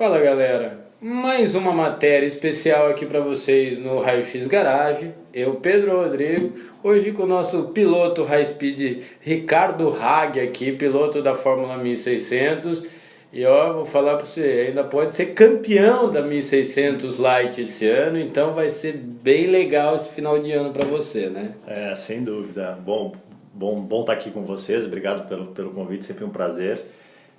[0.00, 5.10] Fala galera, mais uma matéria especial aqui para vocês no Raio X Garage.
[5.30, 11.34] Eu, Pedro Rodrigo, hoje com o nosso piloto High Speed Ricardo Hag aqui, piloto da
[11.34, 12.86] Fórmula 1600.
[13.30, 18.18] E ó, vou falar para você, ainda pode ser campeão da 1600 Light esse ano,
[18.18, 21.52] então vai ser bem legal esse final de ano para você, né?
[21.66, 22.72] É, sem dúvida.
[22.82, 23.12] Bom,
[23.52, 24.86] bom, bom estar tá aqui com vocês.
[24.86, 26.80] Obrigado pelo, pelo convite, sempre um prazer.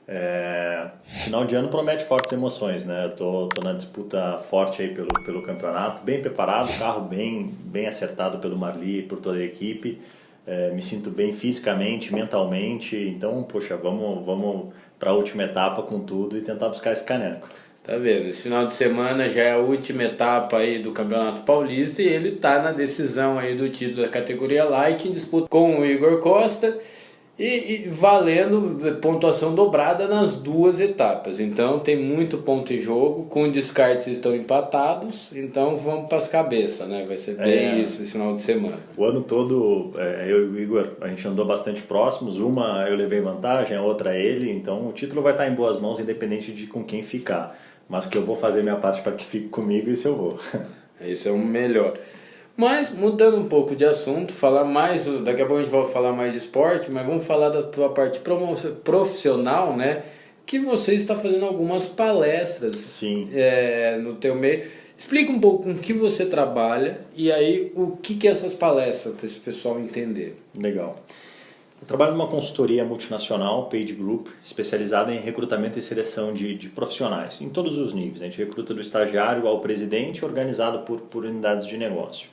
[0.07, 3.05] É, final de ano promete fortes emoções, né?
[3.05, 7.87] Eu tô, tô na disputa forte aí pelo, pelo campeonato, bem preparado, carro bem, bem
[7.87, 9.99] acertado pelo Marli e por toda a equipe.
[10.45, 15.99] É, me sinto bem fisicamente, mentalmente, então, poxa, vamos, vamos para a última etapa com
[16.01, 17.47] tudo e tentar buscar esse caneco.
[17.83, 18.27] Tá vendo?
[18.27, 22.33] Esse final de semana já é a última etapa aí do Campeonato Paulista e ele
[22.33, 26.77] tá na decisão aí do título da categoria Light em disputa com o Igor Costa
[27.41, 31.39] e, e, valendo pontuação dobrada nas duas etapas.
[31.39, 36.87] Então tem muito ponto em jogo, com descartes estão empatados, então vamos para as cabeças,
[36.87, 37.03] né?
[37.07, 38.77] Vai ser bem é, isso esse final de semana.
[38.95, 42.95] O ano todo, é, eu e o Igor, a gente andou bastante próximos, uma eu
[42.95, 46.67] levei vantagem, a outra ele, então o título vai estar em boas mãos, independente de
[46.67, 47.57] com quem ficar.
[47.89, 50.39] Mas que eu vou fazer minha parte para que fique comigo, isso eu vou.
[51.03, 51.97] Isso é o melhor.
[52.61, 56.11] Mas mudando um pouco de assunto, falar mais, daqui a pouco a gente vai falar
[56.11, 58.21] mais de esporte, mas vamos falar da tua parte
[58.83, 60.03] profissional, né?
[60.45, 63.29] Que você está fazendo algumas palestras Sim.
[63.33, 64.63] É, no teu meio.
[64.95, 69.15] Explica um pouco com que você trabalha e aí o que, que é essas palestras
[69.15, 70.37] para esse pessoal entender.
[70.55, 71.03] Legal.
[71.81, 77.41] Eu trabalho numa consultoria multinacional, Page Group, especializada em recrutamento e seleção de, de profissionais,
[77.41, 78.21] em todos os níveis.
[78.21, 82.29] A gente recruta do estagiário ao presidente, organizado por, por unidades de negócio.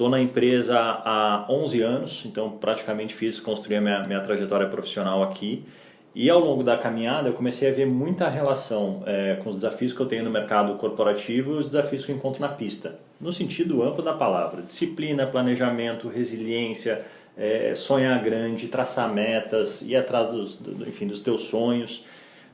[0.00, 5.22] Estou na empresa há 11 anos, então praticamente fiz construir a minha, minha trajetória profissional
[5.22, 5.62] aqui.
[6.14, 9.92] E ao longo da caminhada eu comecei a ver muita relação é, com os desafios
[9.92, 12.98] que eu tenho no mercado corporativo e os desafios que eu encontro na pista.
[13.20, 17.04] No sentido amplo da palavra: disciplina, planejamento, resiliência,
[17.36, 22.06] é, sonhar grande, traçar metas, ir atrás dos, do, enfim, dos teus sonhos.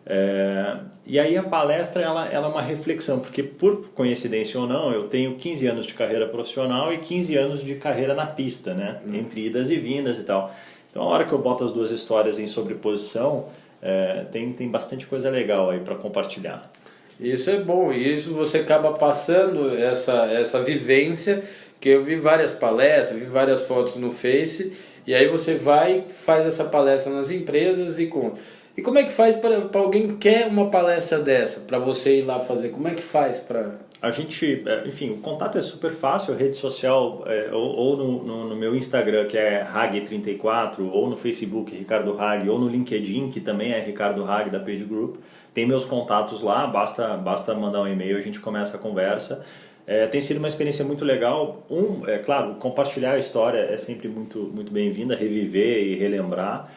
[0.08, 4.92] É, e aí a palestra ela, ela é uma reflexão, porque por coincidência ou não,
[4.92, 9.00] eu tenho 15 anos de carreira profissional e 15 anos de carreira na pista, né?
[9.04, 9.14] Hum.
[9.14, 10.54] Entre idas e vindas e tal.
[10.88, 13.46] Então a hora que eu boto as duas histórias em sobreposição,
[13.82, 16.70] é, tem, tem bastante coisa legal aí para compartilhar.
[17.18, 21.42] Isso é bom, e isso você acaba passando essa, essa vivência,
[21.80, 24.72] que eu vi várias palestras, vi várias fotos no Face,
[25.06, 28.38] e aí você vai, faz essa palestra nas empresas e conta.
[28.76, 32.22] E como é que faz para alguém que quer uma palestra dessa, para você ir
[32.22, 32.68] lá fazer?
[32.68, 33.86] Como é que faz para...
[34.02, 38.22] A gente, é, enfim, o contato é super fácil, rede social, é, ou, ou no,
[38.22, 43.30] no, no, meu Instagram, que é Hag34, ou no Facebook, Ricardo Hag, ou no LinkedIn,
[43.30, 45.16] que também é Ricardo Hag, da Page Group.
[45.54, 49.42] Tem meus contatos lá, basta, basta mandar um e-mail, a gente começa a conversa.
[49.86, 51.64] É, tem sido uma experiência muito legal.
[51.70, 56.68] Um, é claro, compartilhar a história é sempre muito, muito bem-vinda, reviver e relembrar.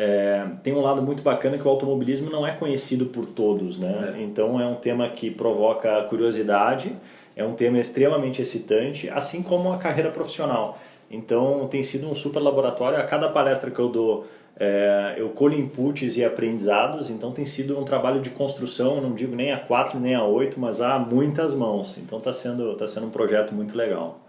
[0.00, 4.14] É, tem um lado muito bacana que o automobilismo não é conhecido por todos, né?
[4.16, 4.22] É.
[4.22, 6.94] Então é um tema que provoca curiosidade,
[7.34, 10.78] é um tema extremamente excitante, assim como a carreira profissional.
[11.10, 12.96] Então tem sido um super laboratório.
[12.96, 14.24] A cada palestra que eu dou,
[14.56, 17.10] é, eu colho inputs e aprendizados.
[17.10, 19.00] Então tem sido um trabalho de construção.
[19.00, 21.96] Não digo nem a quatro nem a oito, mas há muitas mãos.
[21.98, 24.20] Então está sendo tá sendo um projeto muito legal.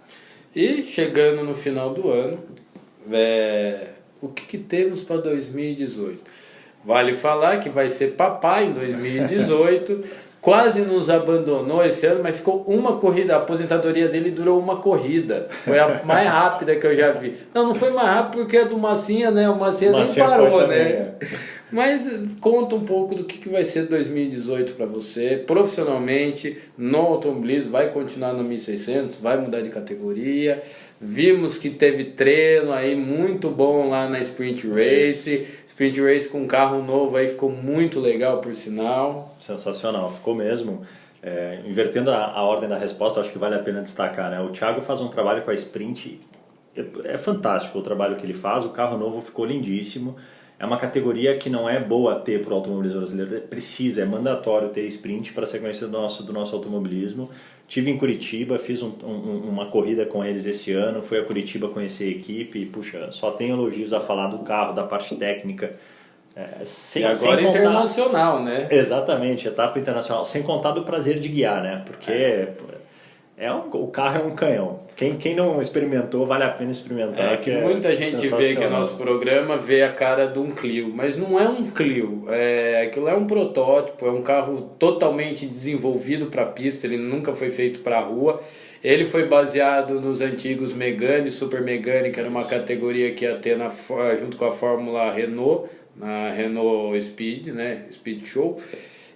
[0.55, 2.39] E chegando no final do ano,
[3.11, 6.21] é, o que, que temos para 2018.
[6.83, 10.03] Vale falar que vai ser papai em 2018.
[10.41, 13.35] Quase nos abandonou esse ano, mas ficou uma corrida.
[13.35, 15.47] A aposentadoria dele durou uma corrida.
[15.49, 17.35] Foi a mais rápida que eu já vi.
[17.53, 19.49] Não, não foi mais rápido porque a do Massinha, né?
[19.49, 21.15] O Massinha, Massinha nem parou, né?
[21.71, 22.07] Mas
[22.39, 27.91] conta um pouco do que, que vai ser 2018 para você, profissionalmente, no automobilismo, vai
[27.91, 30.63] continuar no 1600, vai mudar de categoria.
[30.99, 35.47] Vimos que teve treino aí muito bom lá na Sprint Race.
[35.67, 39.35] Sprint Race com carro novo aí ficou muito legal, por sinal.
[39.39, 40.81] Sensacional, ficou mesmo.
[41.21, 44.31] É, invertendo a, a, ordem da resposta, acho que vale a pena destacar.
[44.31, 44.41] Né?
[44.41, 46.19] O Thiago faz um trabalho com a Sprint,
[46.75, 48.65] é, é fantástico o trabalho que ele faz.
[48.65, 50.17] O carro novo ficou lindíssimo
[50.59, 54.05] é uma categoria que não é boa ter para o automobilismo brasileiro, é precisa, é
[54.05, 57.29] mandatório ter sprint para a sequência do nosso, do nosso automobilismo.
[57.65, 61.69] Tive em Curitiba, fiz um, um, uma corrida com eles esse ano, fui a Curitiba
[61.69, 65.71] conhecer a equipe e, puxa, só tem elogios a falar do carro, da parte técnica.
[66.35, 67.59] É, sem, e agora sem contar...
[67.59, 68.67] internacional, né?
[68.69, 70.25] Exatamente, etapa internacional.
[70.25, 71.83] Sem contar do prazer de guiar, né?
[71.85, 72.11] Porque...
[72.11, 72.53] É
[73.39, 74.81] é um, o carro é um canhão.
[74.97, 77.35] Quem, quem não experimentou, vale a pena experimentar.
[77.35, 80.51] É que, é muita gente vê que o nosso programa vê a cara de um
[80.51, 82.25] Clio, mas não é um Clio.
[82.27, 87.49] É, aquilo é um protótipo, é um carro totalmente desenvolvido para pista, ele nunca foi
[87.49, 88.41] feito para rua.
[88.83, 93.57] Ele foi baseado nos antigos Megane, Super Megane, que era uma categoria que ia ter
[93.57, 93.71] na,
[94.19, 97.83] junto com a Fórmula Renault, na Renault Speed, né?
[97.89, 98.59] Speed Show.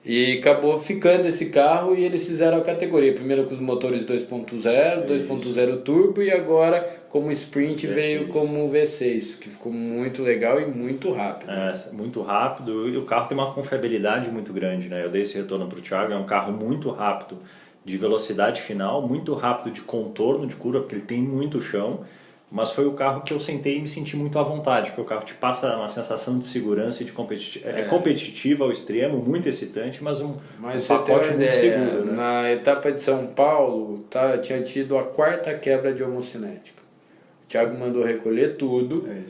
[0.06, 3.14] E acabou ficando esse carro e eles fizeram a categoria.
[3.14, 7.94] Primeiro com os motores 2.0, 2.0 turbo e agora como Sprint V6.
[7.94, 11.50] veio como V6, que ficou muito legal e muito rápido.
[11.50, 15.06] É, muito rápido e o carro tem uma confiabilidade muito grande, né?
[15.06, 17.38] Eu dei esse retorno para o Thiago, é um carro muito rápido
[17.86, 22.02] de velocidade final, muito rápido de contorno de curva, porque ele tem muito chão
[22.54, 25.06] mas foi o carro que eu sentei e me senti muito à vontade, porque o
[25.06, 27.68] carro te passa uma sensação de segurança e de competitivo.
[27.68, 32.06] É, é competitivo ao extremo, muito excitante, mas um, mas um pacote muito ideia, seguro.
[32.06, 32.14] Né?
[32.14, 36.84] Na etapa de São Paulo, tá, tinha tido a quarta quebra de homocinética.
[37.44, 39.04] O Thiago mandou recolher tudo.
[39.10, 39.24] É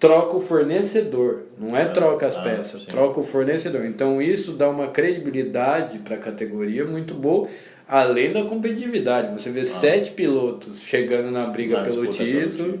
[0.00, 2.88] troca o fornecedor, não é ah, troca as ah, peças, sim.
[2.88, 3.86] troca o fornecedor.
[3.86, 7.48] Então isso dá uma credibilidade para a categoria muito boa
[7.88, 9.32] além da competitividade.
[9.32, 9.64] Você vê ah.
[9.64, 12.80] sete pilotos chegando na briga pelo título.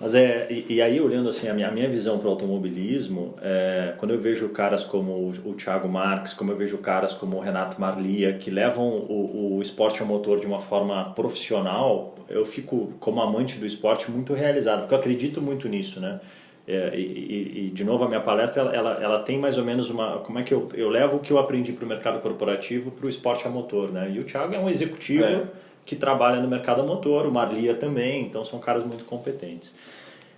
[0.00, 3.36] Mas é, e, e, aí olhando assim a minha, a minha visão para o automobilismo,
[3.40, 7.36] é, quando eu vejo caras como o, o Thiago Marques, como eu vejo caras como
[7.36, 12.44] o Renato Marlia, que levam o, o esporte a motor de uma forma profissional, eu
[12.44, 16.20] fico como amante do esporte muito realizado, porque eu acredito muito nisso, né?
[16.66, 19.90] É, e, e, de novo, a minha palestra ela, ela, ela, tem mais ou menos
[19.90, 20.18] uma.
[20.18, 23.04] Como é que eu, eu levo o que eu aprendi para o mercado corporativo para
[23.04, 23.92] o esporte a motor?
[23.92, 24.12] Né?
[24.14, 25.42] E o Thiago é um executivo é.
[25.84, 29.74] que trabalha no mercado a motor, o Marlia também, então são caras muito competentes.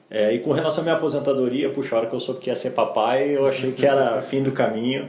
[0.09, 2.55] É, e com relação à minha aposentadoria, puxa, a hora que eu soube que ia
[2.55, 5.09] ser papai, eu achei que era fim do caminho.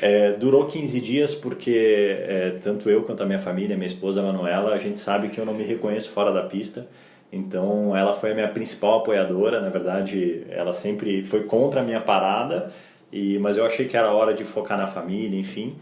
[0.00, 4.74] É, durou 15 dias porque é, tanto eu quanto a minha família, minha esposa Manuela,
[4.74, 6.86] a gente sabe que eu não me reconheço fora da pista.
[7.32, 12.00] Então ela foi a minha principal apoiadora, na verdade ela sempre foi contra a minha
[12.00, 12.70] parada,
[13.10, 15.74] e, mas eu achei que era hora de focar na família, enfim.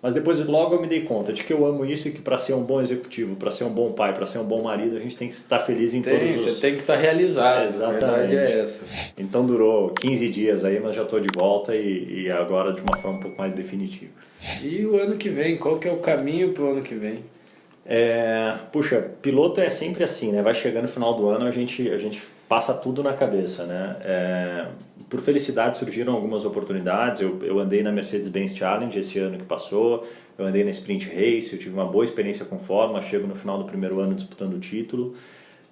[0.00, 2.36] Mas depois logo eu me dei conta de que eu amo isso e que para
[2.36, 4.98] ser um bom executivo, para ser um bom pai, para ser um bom marido, a
[4.98, 6.54] gente tem que estar feliz em tem, todos os...
[6.54, 8.04] Você tem que estar realizado, Exatamente.
[8.04, 9.12] a verdade é essa.
[9.16, 12.96] Então durou 15 dias aí, mas já estou de volta e, e agora de uma
[12.96, 14.10] forma um pouco mais definitiva.
[14.60, 17.20] E o ano que vem, qual que é o caminho para o ano que vem?
[17.84, 20.40] É, puxa, piloto é sempre assim, né?
[20.40, 23.96] Vai chegando no final do ano, a gente, a gente passa tudo na cabeça, né?
[24.02, 24.66] É,
[25.08, 27.20] por felicidade surgiram algumas oportunidades.
[27.20, 30.06] Eu, eu andei na Mercedes-Benz Challenge esse ano que passou,
[30.38, 33.58] eu andei na Sprint Race, eu tive uma boa experiência com Fórmula, chego no final
[33.58, 35.14] do primeiro ano disputando o título.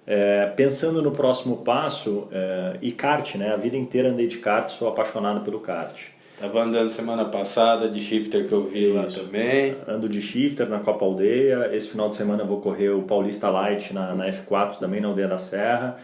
[0.05, 3.53] É, pensando no próximo passo, é, e kart, né?
[3.53, 5.95] A vida inteira andei de kart, sou apaixonado pelo kart.
[6.41, 8.95] Tava andando semana passada de shifter que eu vi Isso.
[8.95, 9.75] lá também.
[9.87, 11.69] Ando de shifter na Copa Aldeia.
[11.71, 15.09] Esse final de semana eu vou correr o Paulista Light na, na F4 também na
[15.09, 15.97] Aldeia da Serra.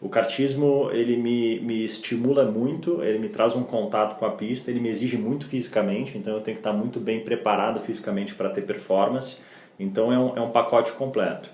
[0.00, 4.68] O kartismo ele me, me estimula muito, ele me traz um contato com a pista,
[4.68, 8.50] ele me exige muito fisicamente, então eu tenho que estar muito bem preparado fisicamente para
[8.50, 9.38] ter performance.
[9.78, 11.48] Então é um, é um pacote completo.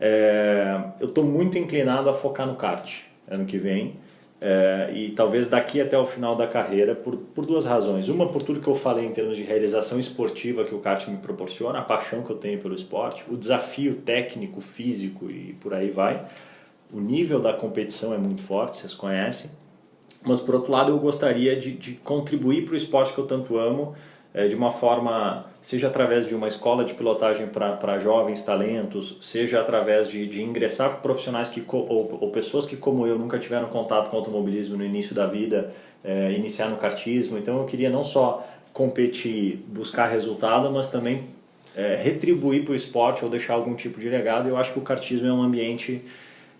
[0.00, 3.96] É, eu estou muito inclinado a focar no kart ano que vem.
[4.38, 8.08] É, e talvez daqui até o final da carreira por, por duas razões.
[8.08, 11.16] Uma, por tudo que eu falei em termos de realização esportiva que o kart me
[11.16, 15.88] proporciona, a paixão que eu tenho pelo esporte, o desafio técnico, físico e por aí
[15.88, 16.26] vai.
[16.92, 19.50] O nível da competição é muito forte, vocês conhecem.
[20.22, 23.56] Mas, por outro lado, eu gostaria de, de contribuir para o esporte que eu tanto
[23.56, 23.94] amo
[24.48, 30.08] de uma forma, seja através de uma escola de pilotagem para jovens talentos, seja através
[30.08, 34.16] de, de ingressar profissionais que, ou, ou, pessoas que, como eu, nunca tiveram contato com
[34.18, 35.72] automobilismo no início da vida,
[36.04, 37.38] é, iniciar no kartismo.
[37.38, 41.28] Então eu queria não só competir, buscar resultado, mas também
[41.74, 44.50] é, retribuir para o esporte ou deixar algum tipo de legado.
[44.50, 46.04] Eu acho que o kartismo é um ambiente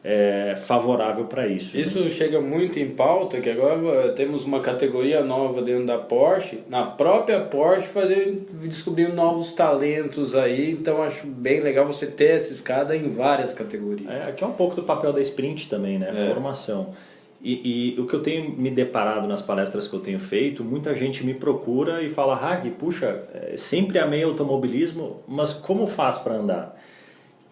[0.09, 1.77] é, favorável para isso.
[1.77, 2.11] Isso né?
[2.11, 7.41] chega muito em pauta, que agora temos uma categoria nova dentro da Porsche, na própria
[7.41, 13.09] Porsche fazer, descobrindo novos talentos aí, então acho bem legal você ter essa escada em
[13.09, 14.09] várias categorias.
[14.09, 16.11] É, aqui é um pouco do papel da sprint também, né?
[16.11, 16.33] É.
[16.33, 16.95] Formação.
[17.43, 20.95] E, e, o que eu tenho me deparado nas palestras que eu tenho feito, muita
[20.95, 26.35] gente me procura e fala, Hag, puxa, é, sempre amei automobilismo, mas como faz para
[26.35, 26.77] andar?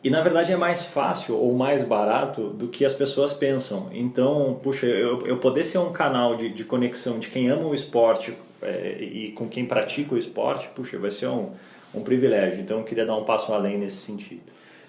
[0.05, 3.89] E na verdade é mais fácil ou mais barato do que as pessoas pensam.
[3.91, 7.75] Então, puxa, eu, eu poder ser um canal de, de conexão de quem ama o
[7.75, 11.53] esporte é, e com quem pratica o esporte, puxa, vai ser um,
[11.95, 12.61] um privilégio.
[12.61, 14.43] Então eu queria dar um passo além nesse sentido.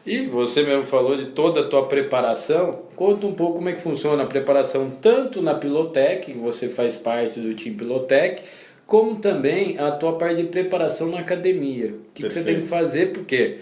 [0.05, 2.81] E você mesmo falou de toda a tua preparação.
[2.98, 7.39] Conta um pouco como é que funciona a preparação tanto na Pilotec, você faz parte
[7.39, 8.43] do time Pilotec,
[8.86, 11.88] como também a tua parte de preparação na academia.
[11.88, 13.60] O que, que você tem que fazer, porque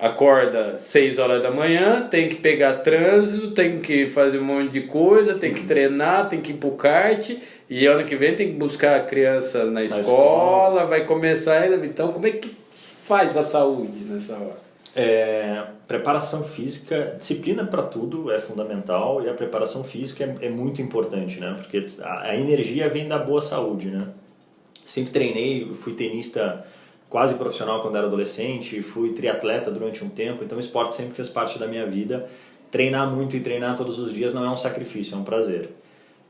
[0.00, 4.82] acorda 6 horas da manhã, tem que pegar trânsito, tem que fazer um monte de
[4.82, 7.30] coisa, tem que treinar, tem que ir pro kart
[7.68, 11.70] e ano que vem tem que buscar a criança na, na escola, escola, vai começar.
[11.84, 14.68] Então, como é que faz a saúde nessa hora?
[14.96, 20.80] É, preparação física, disciplina para tudo é fundamental e a preparação física é, é muito
[20.80, 21.54] importante, né?
[21.58, 24.08] Porque a, a, energia vem da boa saúde, né?
[24.84, 26.66] Sempre treinei, fui tenista
[27.08, 31.28] quase profissional quando era adolescente, fui triatleta durante um tempo, então o esporte sempre fez
[31.28, 32.28] parte da minha vida.
[32.70, 35.70] Treinar muito e treinar todos os dias não é um sacrifício, é um prazer.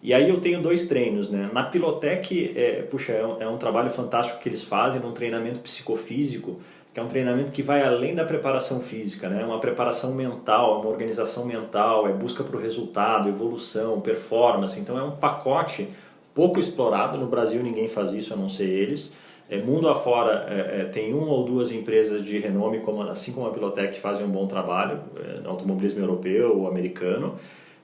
[0.00, 1.50] E aí eu tenho dois treinos, né?
[1.52, 5.58] Na Pilotec, é, puxa, é um, é um trabalho fantástico que eles fazem, num treinamento
[5.58, 6.61] psicofísico,
[6.94, 9.42] que é um treinamento que vai além da preparação física, né?
[9.42, 14.78] É uma preparação mental, é uma organização mental, é busca para o resultado, evolução, performance.
[14.78, 15.88] Então é um pacote
[16.32, 17.18] pouco explorado.
[17.18, 19.12] No Brasil ninguém faz isso, a não ser eles.
[19.50, 23.47] É, mundo afora é, é, tem uma ou duas empresas de renome, como, assim como
[23.47, 27.37] a Pilotec, que fazem um bom trabalho, é, no automobilismo europeu ou americano.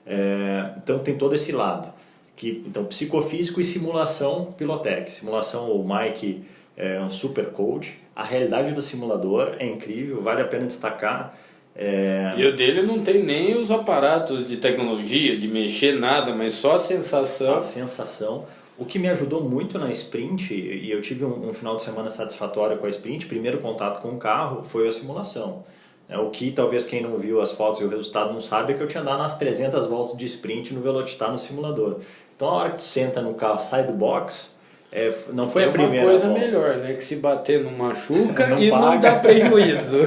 [0.05, 1.91] É, então tem todo esse lado.
[2.35, 5.11] Que, então, psicofísico e simulação Pilotec.
[5.11, 6.43] Simulação, o Mike
[6.77, 7.97] é um super coach.
[8.15, 11.35] A realidade do simulador é incrível, vale a pena destacar.
[11.75, 12.33] É...
[12.37, 16.75] E o dele não tem nem os aparatos de tecnologia, de mexer nada, mas só
[16.75, 17.57] a sensação.
[17.57, 18.45] A sensação.
[18.77, 22.11] O que me ajudou muito na sprint, e eu tive um, um, final de semana
[22.11, 25.63] satisfatório com a sprint, primeiro contato com o carro foi a simulação.
[26.09, 28.75] É, o que talvez quem não viu as fotos e o resultado não sabe é
[28.75, 31.99] que eu tinha andado nas 300 voltas de sprint no Velocitar no simulador.
[32.35, 34.51] Então a hora que tu senta no carro, sai do box,
[34.91, 36.39] é, não foi Tem a primeira uma coisa volta.
[36.39, 36.93] melhor, né?
[36.93, 38.85] Que se bater não machuca não e paga.
[38.85, 39.97] não dá prejuízo.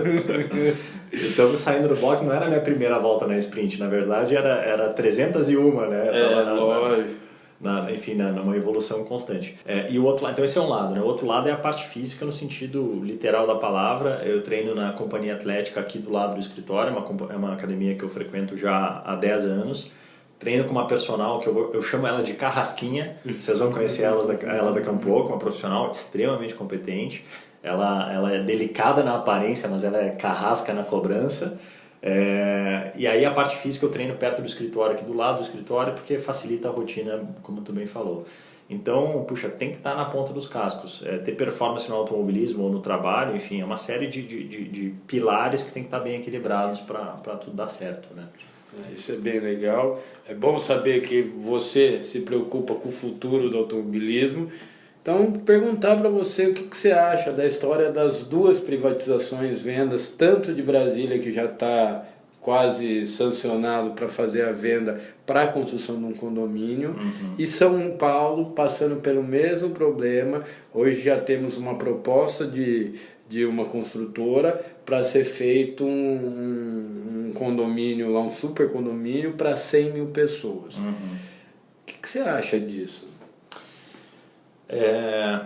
[1.10, 4.60] Então, saindo do box não era a minha primeira volta na sprint, na verdade era,
[4.62, 6.08] era 301, né?
[6.12, 6.54] é, na,
[7.60, 9.56] na, enfim, na, numa evolução constante.
[9.66, 11.00] É, e o outro lado, então esse é um lado, né?
[11.00, 14.22] O outro lado é a parte física no sentido literal da palavra.
[14.24, 17.94] Eu treino na companhia atlética aqui do lado do escritório, é uma, é uma academia
[17.94, 19.90] que eu frequento já há 10 anos.
[20.38, 24.04] Treino com uma personal que eu, vou, eu chamo ela de Carrasquinha, vocês vão conhecer
[24.04, 27.24] ela, ela daqui a um pouco, uma profissional extremamente competente.
[27.60, 31.58] Ela, ela é delicada na aparência, mas ela é carrasca na cobrança.
[32.00, 35.42] É, e aí a parte física eu treino perto do escritório, aqui do lado do
[35.42, 38.24] escritório, porque facilita a rotina, como tu bem falou.
[38.70, 41.02] Então, puxa, tem que estar na ponta dos cascos.
[41.06, 44.64] É, ter performance no automobilismo ou no trabalho, enfim, é uma série de, de, de,
[44.68, 48.28] de pilares que tem que estar bem equilibrados para tudo dar certo, né?
[48.76, 50.02] É, isso é bem legal.
[50.28, 54.50] É bom saber que você se preocupa com o futuro do automobilismo
[55.08, 60.10] então, perguntar para você o que, que, você acha da história das duas privatizações, vendas,
[60.10, 62.04] tanto de Brasília, que já está
[62.42, 67.34] quase sancionado para fazer a venda para a construção de um condomínio, uhum.
[67.38, 70.44] e São Paulo passando pelo mesmo problema.
[70.74, 72.92] Hoje já temos uma proposta de,
[73.30, 79.90] de uma construtora para ser feito um, um, condomínio lá, um super condomínio para 100
[79.90, 80.76] mil pessoas.
[80.76, 80.90] Uhum.
[80.90, 83.16] O que, que você acha disso?
[84.68, 85.40] É,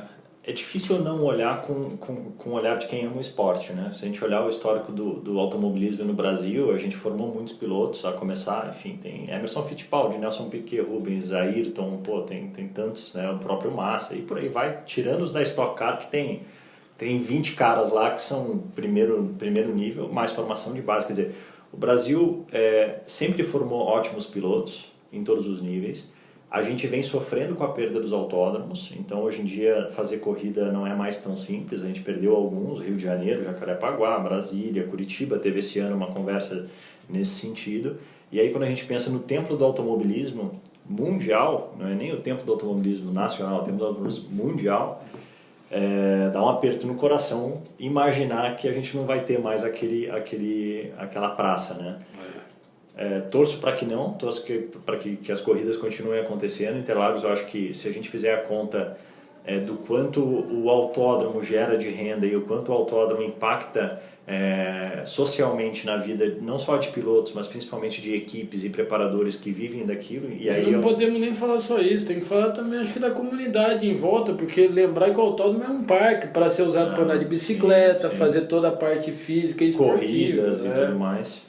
[0.44, 3.90] é difícil não olhar com, com, com o olhar de quem ama o esporte, né?
[3.92, 7.52] Se a gente olhar o histórico do, do automobilismo no Brasil, a gente formou muitos
[7.52, 13.14] pilotos, a começar, enfim, tem Emerson Fittipaldi, Nelson Piquet, Rubens, Ayrton, pô, tem, tem tantos,
[13.14, 13.30] né?
[13.30, 16.42] O próprio Massa, e por aí vai, tirando os da Stock Car, que tem,
[16.98, 21.34] tem 20 caras lá que são primeiro, primeiro nível, mais formação de base, quer dizer,
[21.72, 26.08] o Brasil é, sempre formou ótimos pilotos em todos os níveis,
[26.52, 30.71] a gente vem sofrendo com a perda dos autódromos, então hoje em dia fazer corrida
[30.71, 31.82] não é mais tão simples.
[31.82, 36.66] A gente perdeu alguns, Rio de Janeiro, Jacarepaguá, Brasília, Curitiba teve esse ano uma conversa
[37.09, 37.97] nesse sentido.
[38.30, 42.21] E aí quando a gente pensa no templo do automobilismo mundial, não é nem o
[42.21, 45.02] templo do automobilismo nacional, é o templo do automobilismo mundial,
[45.71, 50.11] é, dá um aperto no coração imaginar que a gente não vai ter mais aquele,
[50.11, 51.97] aquele, aquela praça, né?
[52.14, 52.31] É,
[53.30, 54.44] torço para que não, torço
[54.84, 56.78] para que, que as corridas continuem acontecendo.
[56.78, 58.96] Interlagos, eu acho que se a gente fizer a conta
[59.44, 65.02] é, do quanto o autódromo gera de renda e o quanto o autódromo impacta é,
[65.04, 69.84] socialmente na vida, não só de pilotos, mas principalmente de equipes e preparadores que vivem
[69.84, 70.32] daquilo.
[70.32, 70.80] E aí não eu...
[70.80, 74.32] podemos nem falar só isso, tem que falar também acho que da comunidade em volta,
[74.32, 77.25] porque lembrar que o autódromo é um parque para ser usado ah, para andar de
[77.25, 78.18] bicicleta, sim, sim.
[78.18, 80.70] fazer toda a parte física e Corridas e é.
[80.70, 81.42] tudo mais.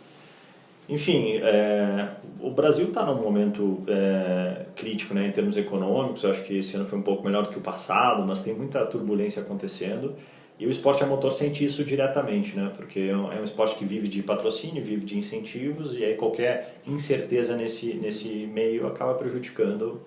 [0.87, 2.09] Enfim, é,
[2.41, 6.23] o Brasil está num momento é, crítico né, em termos econômicos.
[6.23, 8.53] Eu acho que esse ano foi um pouco melhor do que o passado, mas tem
[8.53, 10.13] muita turbulência acontecendo.
[10.59, 12.71] E o esporte a motor sente isso diretamente, né?
[12.75, 16.15] porque é um, é um esporte que vive de patrocínio, vive de incentivos, e aí
[16.15, 20.01] qualquer incerteza nesse, nesse meio acaba prejudicando.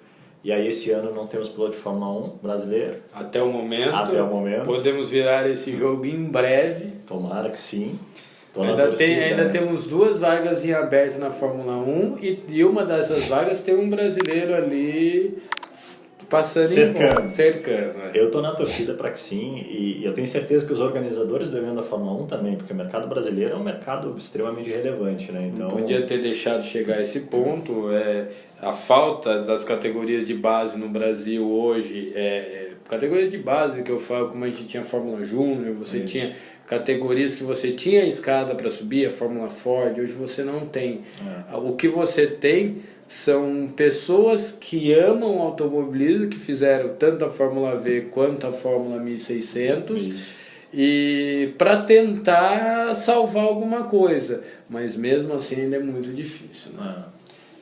[0.44, 2.96] E aí esse ano não temos piloto de Fórmula 1 brasileiro.
[3.12, 3.94] Até o momento.
[3.94, 4.64] Até o momento.
[4.64, 6.92] Podemos virar esse jogo em breve.
[7.04, 7.98] Tomara que sim.
[8.62, 9.50] Ainda, tem, ainda né?
[9.50, 13.88] temos duas vagas em aberto na Fórmula 1 e, e uma dessas vagas tem um
[13.90, 15.38] brasileiro ali
[16.28, 17.22] passando cercando.
[17.22, 18.10] Em, cercando é.
[18.14, 21.48] Eu tô na torcida para que sim e, e, eu tenho certeza que os organizadores
[21.48, 25.30] do evento da Fórmula 1 também, porque o mercado brasileiro é um mercado extremamente relevante,
[25.30, 25.50] né?
[25.52, 27.90] Então Não podia ter deixado chegar a esse ponto.
[27.92, 28.28] É,
[28.60, 33.90] a falta das categorias de base no Brasil hoje é, é categorias de base que
[33.90, 36.06] eu falo, como a gente tinha Fórmula Júnior, você Isso.
[36.06, 36.34] tinha
[36.66, 41.02] categorias que você tinha escada para subir, a Fórmula Ford, hoje você não tem.
[41.52, 41.56] É.
[41.56, 47.76] O que você tem são pessoas que amam o automobilismo, que fizeram tanto a Fórmula
[47.76, 50.02] V quanto a Fórmula 1600.
[50.02, 50.46] Isso.
[50.74, 56.72] E para tentar salvar alguma coisa, mas mesmo assim ainda é muito difícil.
[56.72, 57.04] Né?
[57.12, 57.15] É.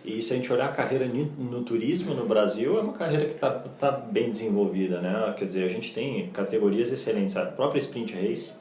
[0.04, 3.32] E se a gente olhar a carreira no turismo no Brasil, é uma carreira que
[3.32, 5.34] está tá bem desenvolvida, né?
[5.34, 7.34] Quer dizer, a gente tem categorias excelentes.
[7.38, 8.52] A própria Sprint Race,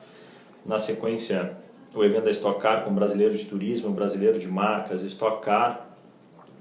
[0.65, 1.51] na sequência,
[1.93, 5.85] o evento da Stock Car com brasileiro de turismo, brasileiro de marcas, Stock Car,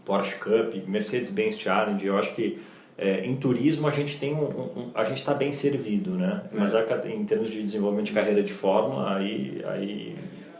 [0.04, 2.04] Porsche Cup, Mercedes-Benz Challenge.
[2.04, 2.58] Eu acho que
[2.98, 6.42] é, em turismo a gente tem um, um a gente está bem servido, né?
[6.52, 10.16] Mas a, em termos de desenvolvimento de carreira de fórmula, aí, aí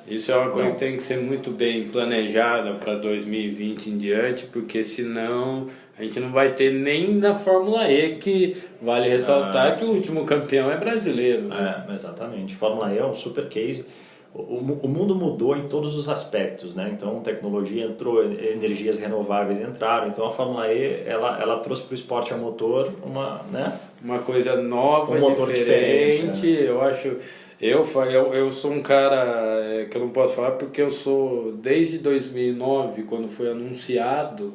[0.06, 4.47] isso é uma coisa que tem que ser muito bem planejada para 2020 em diante,
[4.47, 5.66] porque senão
[5.99, 9.90] a gente não vai ter nem na Fórmula E, que vale ressaltar ah, que o
[9.90, 11.42] último campeão é brasileiro.
[11.42, 11.85] Né?
[11.88, 12.54] É, exatamente.
[12.56, 13.87] Fórmula E é um super case.
[14.35, 16.90] O, o mundo mudou em todos os aspectos, né?
[16.90, 20.09] Então, tecnologia entrou, energias renováveis entraram.
[20.09, 23.78] Então, a Fórmula E ela, ela trouxe para o esporte a motor uma, né?
[24.02, 26.23] Uma coisa nova, um motor diferente.
[26.23, 26.68] diferente né?
[26.68, 27.18] Eu acho
[27.62, 31.52] eu, eu, eu sou um cara é, que eu não posso falar porque eu sou
[31.52, 34.54] desde 2009, quando foi anunciado,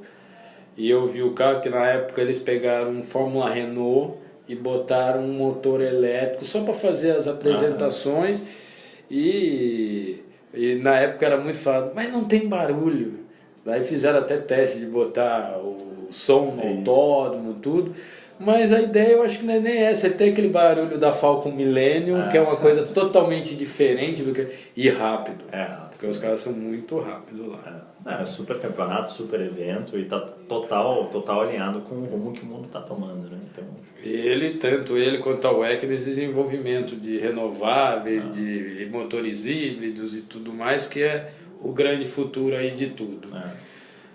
[0.75, 5.21] e eu vi o carro que na época eles pegaram um Fórmula Renault e botaram
[5.21, 8.43] um motor elétrico só para fazer as apresentações.
[9.09, 10.21] E,
[10.53, 13.19] e na época era muito falado, mas não tem barulho.
[13.65, 17.93] Daí fizeram até teste de botar o som no é autódromo, tudo.
[18.39, 21.11] Mas a ideia eu acho que não é nem essa, é ter aquele barulho da
[21.11, 24.47] Falcon Millennium, ah, que é uma coisa totalmente diferente do que.
[24.75, 25.45] e rápido.
[25.51, 25.87] É.
[25.89, 27.83] Porque os caras são muito rápidos lá.
[28.05, 28.21] É.
[28.21, 32.45] é, super campeonato, super evento e tá total, total alinhado com o rumo que o
[32.45, 33.39] mundo está tomando, né?
[33.51, 33.63] Então...
[34.03, 38.31] Ele, tanto ele quanto a WEC, nesse desenvolvimento de renováveis, ah.
[38.31, 43.35] de motores híbridos e tudo mais, que é o grande futuro aí de tudo.
[43.35, 43.49] É.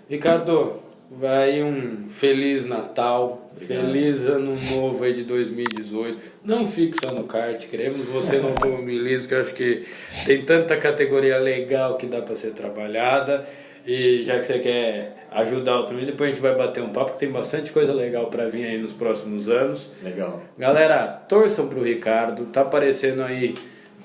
[0.09, 0.82] Ricardo,
[1.19, 3.85] Vai um Feliz Natal, Obrigado.
[3.85, 6.19] Feliz Ano Novo aí de 2018.
[6.43, 9.85] Não fique só no kart, queremos você no automobilismo, que eu acho que
[10.25, 13.45] tem tanta categoria legal que dá para ser trabalhada.
[13.85, 17.17] E já que você quer ajudar o time, depois a gente vai bater um papo,
[17.17, 19.91] tem bastante coisa legal para vir aí nos próximos anos.
[20.01, 20.41] Legal.
[20.57, 23.55] Galera, torçam pro Ricardo, tá aparecendo aí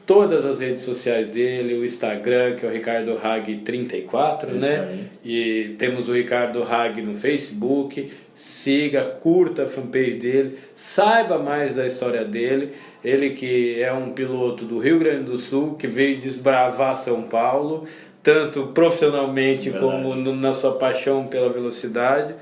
[0.09, 4.89] todas as redes sociais dele, o Instagram, que é o Ricardo Hag 34, Isso né?
[4.91, 5.07] Aí.
[5.23, 8.11] E temos o Ricardo Hag no Facebook.
[8.35, 12.71] Siga, curta a fanpage dele, saiba mais da história dele.
[13.05, 17.85] Ele que é um piloto do Rio Grande do Sul, que veio desbravar São Paulo,
[18.23, 19.93] tanto profissionalmente Verdade.
[19.93, 22.35] como no, na sua paixão pela velocidade.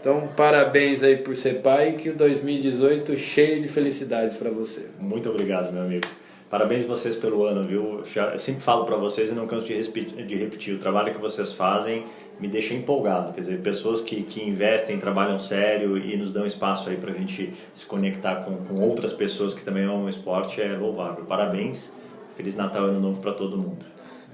[0.00, 4.88] Então, parabéns aí por ser pai e que o 2018 cheio de felicidades para você.
[4.98, 6.21] Muito obrigado, meu amigo.
[6.52, 8.02] Parabéns vocês pelo ano, viu?
[8.14, 11.18] Eu sempre falo para vocês e não canso de repetir, de repetir, o trabalho que
[11.18, 12.04] vocês fazem
[12.38, 13.32] me deixa empolgado.
[13.32, 17.14] Quer dizer, pessoas que, que investem, trabalham sério e nos dão espaço aí para a
[17.14, 21.24] gente se conectar com, com outras pessoas que também amam o esporte é louvável.
[21.24, 21.90] Parabéns,
[22.36, 23.86] Feliz Natal e Ano Novo para todo mundo.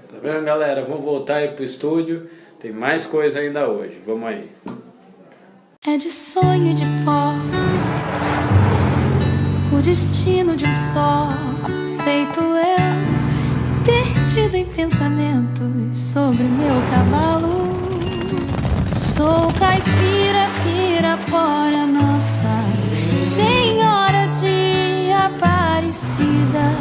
[0.09, 0.83] Tá vendo, galera?
[0.83, 2.29] Vamos voltar aí pro estúdio.
[2.59, 3.97] Tem mais coisa ainda hoje.
[4.05, 4.51] Vamos aí.
[5.87, 7.31] É de sonho de pó,
[9.73, 11.29] o destino de um só
[12.03, 17.69] feito eu, perdido em pensamentos sobre meu cavalo.
[18.87, 22.63] Sou caipira, pirapora, nossa
[23.21, 26.73] Senhora de Aparecida.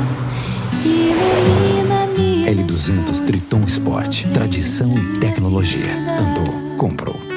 [0.84, 2.44] Ilumina-me.
[2.46, 4.24] L200 Triton Sport.
[4.32, 5.92] Tradição e tecnologia.
[6.18, 7.27] Andou, comprou.